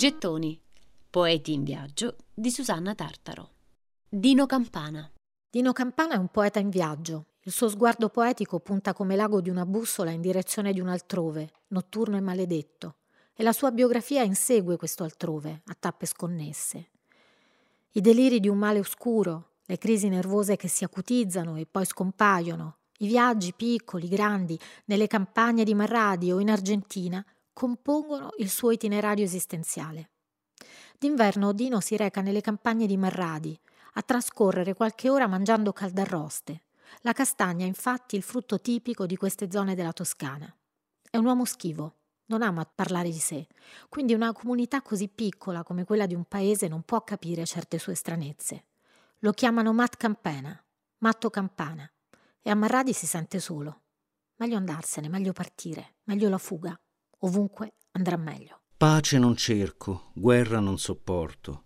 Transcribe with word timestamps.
Gettoni. 0.00 0.58
Poeti 1.10 1.52
in 1.52 1.62
viaggio 1.62 2.16
di 2.32 2.50
Susanna 2.50 2.94
Tartaro. 2.94 3.50
Dino 4.08 4.46
Campana. 4.46 5.12
Dino 5.50 5.74
Campana 5.74 6.14
è 6.14 6.16
un 6.16 6.28
poeta 6.28 6.58
in 6.58 6.70
viaggio. 6.70 7.26
Il 7.42 7.52
suo 7.52 7.68
sguardo 7.68 8.08
poetico 8.08 8.60
punta 8.60 8.94
come 8.94 9.14
l'ago 9.14 9.42
di 9.42 9.50
una 9.50 9.66
bussola 9.66 10.10
in 10.10 10.22
direzione 10.22 10.72
di 10.72 10.80
un 10.80 10.88
altrove, 10.88 11.50
notturno 11.66 12.16
e 12.16 12.20
maledetto, 12.20 12.94
e 13.34 13.42
la 13.42 13.52
sua 13.52 13.72
biografia 13.72 14.22
insegue 14.22 14.78
questo 14.78 15.04
altrove, 15.04 15.60
a 15.66 15.76
tappe 15.78 16.06
sconnesse. 16.06 16.88
I 17.90 18.00
deliri 18.00 18.40
di 18.40 18.48
un 18.48 18.56
male 18.56 18.78
oscuro, 18.78 19.56
le 19.66 19.76
crisi 19.76 20.08
nervose 20.08 20.56
che 20.56 20.68
si 20.68 20.82
acutizzano 20.82 21.56
e 21.56 21.66
poi 21.66 21.84
scompaiono, 21.84 22.78
i 23.00 23.06
viaggi 23.06 23.52
piccoli, 23.52 24.08
grandi, 24.08 24.58
nelle 24.86 25.08
campagne 25.08 25.62
di 25.62 25.74
Marradi 25.74 26.32
o 26.32 26.40
in 26.40 26.48
Argentina, 26.48 27.22
compongono 27.60 28.30
il 28.38 28.48
suo 28.48 28.70
itinerario 28.70 29.22
esistenziale. 29.22 30.12
D'inverno 30.98 31.52
Dino 31.52 31.80
si 31.80 31.94
reca 31.94 32.22
nelle 32.22 32.40
campagne 32.40 32.86
di 32.86 32.96
Marradi, 32.96 33.60
a 33.94 34.02
trascorrere 34.02 34.72
qualche 34.72 35.10
ora 35.10 35.26
mangiando 35.26 35.70
caldarroste. 35.70 36.62
La 37.00 37.12
castagna 37.12 37.66
è 37.66 37.68
infatti 37.68 38.16
il 38.16 38.22
frutto 38.22 38.62
tipico 38.62 39.04
di 39.04 39.14
queste 39.14 39.50
zone 39.50 39.74
della 39.74 39.92
Toscana. 39.92 40.50
È 41.10 41.18
un 41.18 41.26
uomo 41.26 41.44
schivo, 41.44 41.96
non 42.28 42.40
ama 42.40 42.64
parlare 42.64 43.10
di 43.10 43.18
sé, 43.18 43.46
quindi 43.90 44.14
una 44.14 44.32
comunità 44.32 44.80
così 44.80 45.08
piccola 45.08 45.62
come 45.62 45.84
quella 45.84 46.06
di 46.06 46.14
un 46.14 46.24
paese 46.24 46.66
non 46.66 46.80
può 46.84 47.04
capire 47.04 47.44
certe 47.44 47.78
sue 47.78 47.94
stranezze. 47.94 48.68
Lo 49.18 49.32
chiamano 49.32 49.74
Matt 49.74 49.96
Campana, 49.98 50.58
Matto 51.00 51.28
Campana, 51.28 51.86
e 52.40 52.48
a 52.48 52.54
Marradi 52.54 52.94
si 52.94 53.04
sente 53.04 53.38
solo. 53.38 53.82
Meglio 54.36 54.56
andarsene, 54.56 55.10
meglio 55.10 55.34
partire, 55.34 55.96
meglio 56.04 56.30
la 56.30 56.38
fuga. 56.38 56.74
Ovunque 57.22 57.74
andrà 57.92 58.16
meglio. 58.16 58.60
Pace 58.78 59.18
non 59.18 59.36
cerco, 59.36 60.10
guerra 60.14 60.58
non 60.58 60.78
sopporto. 60.78 61.64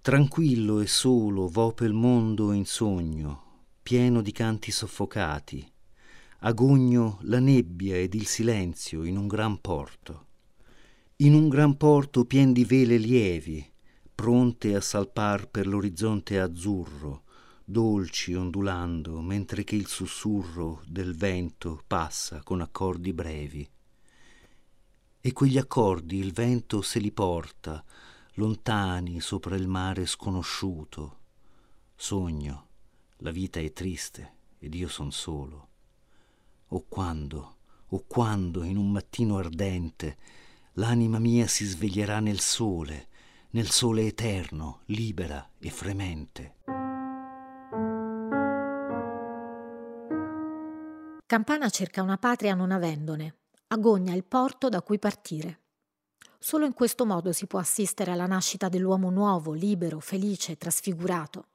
Tranquillo 0.00 0.80
e 0.80 0.86
solo 0.86 1.48
vo 1.48 1.72
pel 1.72 1.92
mondo 1.92 2.52
in 2.52 2.64
sogno, 2.64 3.66
pieno 3.82 4.22
di 4.22 4.32
canti 4.32 4.70
soffocati. 4.70 5.70
Agogno 6.38 7.18
la 7.24 7.40
nebbia 7.40 7.96
ed 7.96 8.14
il 8.14 8.26
silenzio 8.26 9.04
in 9.04 9.18
un 9.18 9.26
gran 9.26 9.60
porto. 9.60 10.28
In 11.16 11.34
un 11.34 11.50
gran 11.50 11.76
porto 11.76 12.24
pien 12.24 12.54
di 12.54 12.64
vele 12.64 12.96
lievi, 12.96 13.70
pronte 14.14 14.74
a 14.74 14.80
salpar 14.80 15.50
per 15.50 15.66
l'orizzonte 15.66 16.40
azzurro, 16.40 17.24
dolci 17.62 18.32
ondulando, 18.32 19.20
mentre 19.20 19.62
che 19.62 19.76
il 19.76 19.86
sussurro 19.86 20.80
del 20.86 21.14
vento 21.14 21.82
passa 21.86 22.42
con 22.42 22.62
accordi 22.62 23.12
brevi 23.12 23.68
e 25.20 25.32
quegli 25.32 25.58
accordi 25.58 26.18
il 26.18 26.32
vento 26.32 26.80
se 26.80 26.98
li 26.98 27.12
porta, 27.12 27.84
lontani 28.34 29.20
sopra 29.20 29.54
il 29.54 29.68
mare 29.68 30.06
sconosciuto. 30.06 31.18
Sogno, 31.94 32.66
la 33.18 33.30
vita 33.30 33.60
è 33.60 33.72
triste 33.72 34.36
ed 34.58 34.74
io 34.74 34.88
son 34.88 35.12
solo. 35.12 35.68
O 36.68 36.84
quando, 36.88 37.56
o 37.88 38.04
quando 38.06 38.64
in 38.64 38.78
un 38.78 38.90
mattino 38.90 39.36
ardente 39.36 40.16
l'anima 40.74 41.18
mia 41.18 41.46
si 41.46 41.66
sveglierà 41.66 42.20
nel 42.20 42.40
sole, 42.40 43.08
nel 43.50 43.68
sole 43.68 44.06
eterno, 44.06 44.80
libera 44.86 45.46
e 45.58 45.70
fremente. 45.70 46.54
Campana 51.26 51.68
cerca 51.68 52.02
una 52.02 52.16
patria 52.16 52.54
non 52.54 52.70
avendone 52.70 53.39
agogna 53.72 54.14
il 54.14 54.24
porto 54.24 54.68
da 54.68 54.82
cui 54.82 54.98
partire. 54.98 55.60
Solo 56.38 56.64
in 56.64 56.74
questo 56.74 57.06
modo 57.06 57.32
si 57.32 57.46
può 57.46 57.60
assistere 57.60 58.10
alla 58.10 58.26
nascita 58.26 58.68
dell'uomo 58.68 59.10
nuovo, 59.10 59.52
libero, 59.52 60.00
felice, 60.00 60.56
trasfigurato. 60.56 61.46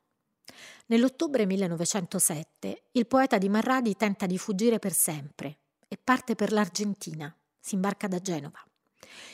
Nell'ottobre 0.88 1.46
1907 1.46 2.84
il 2.92 3.08
poeta 3.08 3.38
di 3.38 3.50
Marradi 3.50 3.96
tenta 3.96 4.28
di 4.28 4.38
fuggire 4.38 4.80
per 4.80 4.94
sempre 4.94 5.58
e 5.88 6.00
parte 6.02 6.36
per 6.36 6.54
l'Argentina, 6.54 7.36
si 7.60 7.76
imbarca 7.76 8.08
da 8.08 8.20
Genova. 8.20 8.64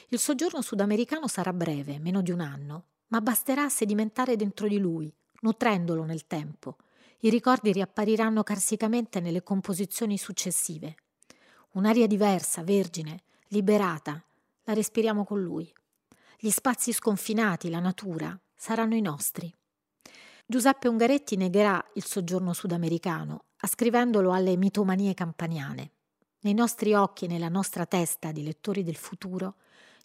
Il 0.07 0.17
soggiorno 0.17 0.61
sudamericano 0.61 1.27
sarà 1.27 1.53
breve, 1.53 1.99
meno 1.99 2.21
di 2.21 2.31
un 2.31 2.39
anno, 2.39 2.85
ma 3.07 3.21
basterà 3.21 3.65
a 3.65 3.69
sedimentare 3.69 4.35
dentro 4.35 4.67
di 4.67 4.79
lui, 4.79 5.13
nutrendolo 5.41 6.03
nel 6.03 6.25
tempo. 6.25 6.77
I 7.19 7.29
ricordi 7.29 7.71
riappariranno 7.71 8.41
carsicamente 8.41 9.19
nelle 9.19 9.43
composizioni 9.43 10.17
successive, 10.17 10.95
Un'aria 11.73 12.05
diversa, 12.05 12.63
vergine, 12.63 13.23
liberata, 13.47 14.21
la 14.63 14.73
respiriamo 14.73 15.23
con 15.23 15.41
lui. 15.41 15.71
Gli 16.37 16.49
spazi 16.49 16.91
sconfinati, 16.91 17.69
la 17.69 17.79
natura, 17.79 18.37
saranno 18.55 18.95
i 18.95 19.01
nostri. 19.01 19.53
Giuseppe 20.45 20.89
Ungaretti 20.89 21.37
negherà 21.37 21.81
il 21.93 22.03
soggiorno 22.03 22.51
sudamericano, 22.51 23.45
ascrivendolo 23.57 24.33
alle 24.33 24.57
mitomanie 24.57 25.13
campaniane. 25.13 25.91
Nei 26.41 26.53
nostri 26.53 26.93
occhi 26.93 27.25
e 27.25 27.27
nella 27.29 27.47
nostra 27.47 27.85
testa 27.85 28.33
di 28.33 28.43
lettori 28.43 28.83
del 28.83 28.97
futuro, 28.97 29.55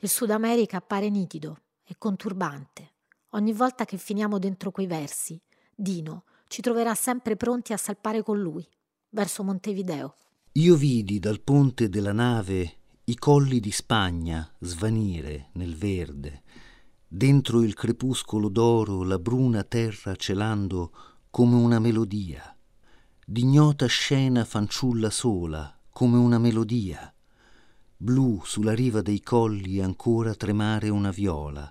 il 0.01 0.09
Sud 0.09 0.31
America 0.31 0.77
appare 0.77 1.11
nitido 1.11 1.63
e 1.83 1.97
conturbante. 1.99 2.93
Ogni 3.31 3.53
volta 3.53 3.85
che 3.85 3.97
finiamo 3.97 4.39
dentro 4.39 4.71
quei 4.71 4.87
versi, 4.87 5.41
Dino 5.75 6.25
ci 6.47 6.63
troverà 6.63 6.95
sempre 6.95 7.35
pronti 7.35 7.73
a 7.73 7.77
salpare 7.77 8.23
con 8.23 8.41
lui, 8.41 8.65
verso 9.09 9.43
Montevideo. 9.43 10.15
Io 10.57 10.75
vidi 10.75 11.19
dal 11.19 11.43
ponte 11.43 11.91
della 11.91 12.15
nave 12.15 12.77
i 13.05 13.17
colli 13.17 13.61
di 13.61 13.71
Spagna 13.71 14.51
svanire 14.61 15.51
nel 15.53 15.77
verde, 15.77 16.45
dentro 17.07 17.63
il 17.63 17.75
crepuscolo 17.75 18.49
d'oro 18.49 19.03
la 19.03 19.19
bruna 19.19 19.65
terra 19.65 20.17
celando 20.17 20.93
come 21.29 21.57
una 21.57 21.79
melodia, 21.79 22.57
d'ignota 23.23 23.85
scena 23.85 24.47
fanciulla 24.47 25.11
sola 25.11 25.79
come 25.91 26.17
una 26.17 26.39
melodia, 26.39 27.13
blu 27.95 28.41
sulla 28.43 28.73
riva 28.73 29.03
dei 29.03 29.21
colli 29.21 29.83
ancora 29.83 30.35
tremare 30.35 30.89
una 30.89 31.11
viola, 31.11 31.71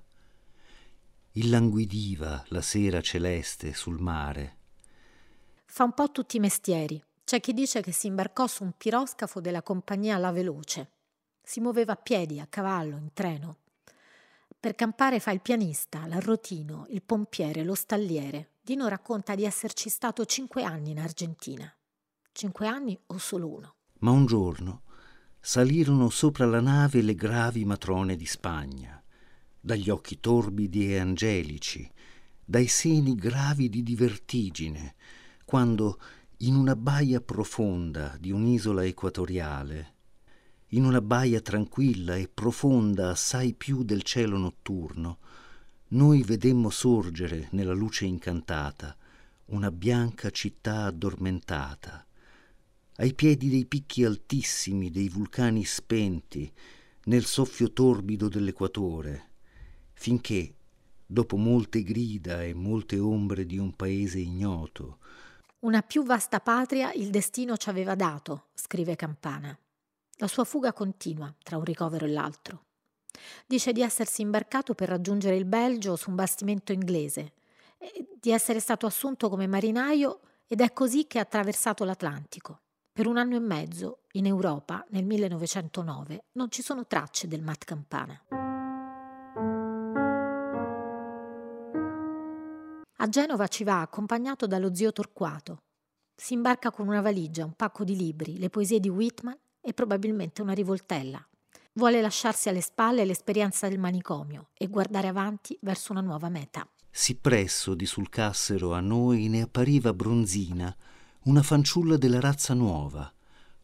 illanguidiva 1.31 2.46
la 2.50 2.62
sera 2.62 3.02
celeste 3.02 3.73
sul 3.73 4.00
mare. 4.00 4.57
Fa 5.66 5.85
un 5.85 5.94
po' 5.96 6.12
tutti 6.12 6.38
i 6.38 6.40
mestieri 6.40 7.03
c'è 7.25 7.40
chi 7.40 7.53
dice 7.53 7.81
che 7.81 7.91
si 7.91 8.06
imbarcò 8.06 8.46
su 8.46 8.63
un 8.63 8.74
piroscafo 8.78 9.41
della 9.41 9.63
compagnia 9.63 10.19
La 10.19 10.31
Veloce. 10.31 10.91
Si 11.41 11.59
muoveva 11.59 11.94
a 11.94 11.96
piedi, 11.97 12.40
a 12.40 12.46
cavallo, 12.46 12.97
in 12.97 13.13
treno. 13.13 13.58
Per 14.59 14.75
campare 14.75 15.19
fa 15.19 15.31
il 15.31 15.41
pianista, 15.41 16.06
l'arrotino, 16.06 16.85
il 16.90 17.02
pompiere, 17.02 17.64
lo 17.64 17.74
stalliere. 17.74 18.52
Dino 18.62 18.88
racconta 18.88 19.34
di 19.34 19.44
esserci 19.44 19.90
stato 19.90 20.24
cinque 20.25 20.64
anni 20.64 20.91
in 20.91 21.00
Argentina. 21.00 21.72
Cinque 22.31 22.68
anni 22.68 22.96
o 23.08 23.18
solo 23.18 23.47
uno. 23.47 23.75
Ma 24.00 24.12
un 24.12 24.28
giorno 24.28 24.84
salirono 25.40 26.09
sopra 26.09 26.46
la 26.46 26.62
nave 26.62 27.02
le 27.02 27.16
gravi 27.16 27.66
matrone 27.66 28.16
di 28.16 28.25
Spagna, 28.28 29.03
dagli 29.59 29.90
occhi 29.90 30.19
torbidi 30.19 30.91
e 30.91 31.00
angelici, 31.00 31.91
dai 32.44 32.68
seni 32.68 33.16
gravidi 33.16 33.81
di 33.81 33.96
vertigine, 33.96 34.94
quando 35.44 36.00
in 36.40 36.56
una 36.56 36.75
baia 36.75 37.22
profonda 37.22 38.18
di 38.19 38.29
un'isola 38.29 38.84
equatoriale, 38.84 39.94
in 40.69 40.84
una 40.84 41.00
baia 41.00 41.40
tranquilla 41.40 42.18
e 42.18 42.28
profonda 42.28 43.12
assai 43.12 43.53
più 43.53 43.84
del 43.84 44.03
cielo 44.03 44.38
notturno, 44.38 45.19
noi 45.90 46.23
vedemmo 46.23 46.69
sorgere 46.69 47.47
nella 47.51 47.73
luce 47.73 48.03
incantata 48.03 48.97
una 49.46 49.72
bianca 49.72 50.29
città 50.29 50.85
addormentata, 50.85 52.06
ai 52.97 53.13
piedi 53.13 53.50
dei 53.50 53.66
picchi 53.66 54.03
altissimi 54.03 54.91
dei 54.91 55.07
vulcani 55.07 55.63
spenti, 55.63 56.52
nel 57.05 57.23
soffio 57.23 57.72
torbido 57.72 58.28
dell'equatore, 58.28 59.29
finché, 59.93 60.53
dopo 61.05 61.37
molte 61.37 61.82
grida 61.84 62.43
e 62.43 62.53
molte 62.53 62.99
ombre 62.99 63.46
di 63.46 63.58
un 63.58 63.73
paese 63.73 64.20
ignoto, 64.20 64.97
una 65.59 65.81
più 65.81 66.03
vasta 66.03 66.40
patria 66.40 66.91
il 66.93 67.09
destino 67.09 67.57
ci 67.57 67.69
aveva 67.69 67.96
dato, 67.96 68.47
scrive 68.53 68.96
Campana. 68.96 69.57
La 70.17 70.28
sua 70.28 70.43
fuga 70.43 70.73
continua 70.73 71.34
tra 71.41 71.57
un 71.57 71.63
ricovero 71.63 72.05
e 72.05 72.09
l'altro. 72.09 72.63
Dice 73.46 73.72
di 73.72 73.81
essersi 73.81 74.22
imbarcato 74.22 74.73
per 74.73 74.90
raggiungere 74.90 75.35
il 75.35 75.46
Belgio 75.46 75.96
su 75.96 76.09
un 76.09 76.16
bastimento 76.16 76.72
inglese, 76.72 77.34
di 78.19 78.31
essere 78.31 78.59
stato 78.59 78.85
assunto 78.85 79.29
come 79.29 79.47
marinaio 79.47 80.19
ed 80.47 80.61
è 80.61 80.72
così 80.73 81.07
che 81.07 81.19
ha 81.19 81.23
attraversato 81.23 81.84
l'Atlantico. 81.84 82.61
Per 82.91 83.08
un 83.08 83.17
anno 83.17 83.35
e 83.35 83.40
mezzo, 83.40 84.03
in 84.13 84.25
Europa, 84.25 84.85
nel 84.90 85.05
1909, 85.05 86.25
non 86.34 86.49
ci 86.49 86.61
sono 86.61 86.85
tracce 86.85 87.28
del 87.28 87.41
Mat 87.41 87.66
Campana. 87.66 88.45
A 93.05 93.07
Genova 93.07 93.47
ci 93.47 93.63
va 93.63 93.81
accompagnato 93.81 94.47
dallo 94.47 94.73
zio 94.73 94.91
Torquato. 94.91 95.61
Si 96.16 96.34
imbarca 96.34 96.72
con 96.72 96.87
una 96.87 97.02
valigia, 97.02 97.46
un 97.46 97.53
pacco 97.53 97.84
di 97.84 97.96
libri, 97.96 98.40
le 98.40 98.49
poesie 98.49 98.79
di 98.79 98.90
Whitman 98.90 99.37
e 99.61 99.73
probabilmente 99.73 100.41
una 100.41 100.53
rivoltella. 100.53 101.23
Vuole 101.73 102.02
lasciarsi 102.02 102.49
alle 102.49 102.61
spalle 102.61 103.05
l'esperienza 103.05 103.67
del 103.69 103.78
manicomio 103.78 104.47
e 104.57 104.66
guardare 104.66 105.07
avanti 105.07 105.55
verso 105.61 105.91
una 105.91 106.02
nuova 106.02 106.29
meta. 106.29 106.67
Sì 106.90 107.13
presso 107.13 107.75
di 107.75 107.85
sul 107.85 108.09
cassero 108.09 108.73
a 108.73 108.79
noi 108.79 109.28
ne 109.28 109.41
appariva 109.41 109.93
bronzina 109.93 110.75
una 111.25 111.43
fanciulla 111.43 111.97
della 111.97 112.19
razza 112.19 112.55
nuova, 112.55 113.13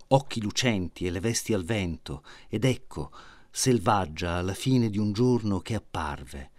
occhi 0.09 0.39
lucenti 0.39 1.07
e 1.07 1.09
le 1.09 1.19
vesti 1.19 1.51
al 1.55 1.63
vento, 1.63 2.23
ed 2.47 2.63
ecco, 2.63 3.11
selvaggia 3.49 4.33
alla 4.33 4.53
fine 4.53 4.91
di 4.91 4.99
un 4.99 5.11
giorno 5.11 5.61
che 5.61 5.73
apparve, 5.73 6.51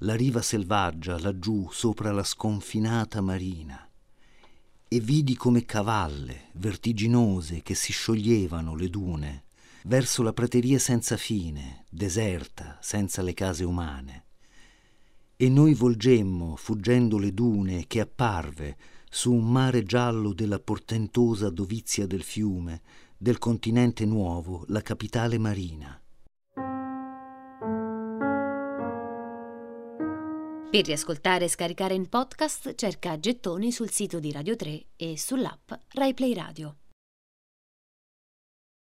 la 0.00 0.14
riva 0.14 0.42
selvaggia 0.42 1.18
laggiù 1.18 1.68
sopra 1.70 2.12
la 2.12 2.22
sconfinata 2.22 3.22
marina. 3.22 3.88
E 4.88 5.00
vidi 5.00 5.34
come 5.36 5.64
cavalle 5.64 6.50
vertiginose 6.54 7.62
che 7.62 7.74
si 7.74 7.92
scioglievano 7.92 8.74
le 8.74 8.90
dune 8.90 9.44
verso 9.84 10.22
la 10.22 10.32
prateria 10.32 10.78
senza 10.78 11.16
fine, 11.16 11.84
deserta, 11.88 12.76
senza 12.80 13.22
le 13.22 13.32
case 13.32 13.64
umane. 13.64 14.24
E 15.36 15.48
noi 15.48 15.74
volgemmo, 15.74 16.56
fuggendo 16.56 17.18
le 17.18 17.32
dune, 17.32 17.86
che 17.86 18.00
apparve 18.00 18.76
su 19.08 19.32
un 19.32 19.50
mare 19.50 19.82
giallo 19.82 20.32
della 20.32 20.58
portentosa 20.58 21.50
dovizia 21.50 22.06
del 22.06 22.22
fiume, 22.22 22.82
del 23.16 23.38
continente 23.38 24.04
nuovo, 24.04 24.64
la 24.68 24.82
capitale 24.82 25.38
marina. 25.38 26.00
Per 30.68 30.84
riascoltare 30.84 31.44
e 31.44 31.48
scaricare 31.48 31.94
in 31.94 32.08
podcast 32.08 32.74
cerca 32.74 33.18
Gettoni 33.18 33.70
sul 33.70 33.90
sito 33.90 34.18
di 34.18 34.32
Radio 34.32 34.56
3 34.56 34.86
e 34.96 35.16
sull'app 35.16 35.70
RaiPlay 35.94 36.34
Radio. 36.34 36.76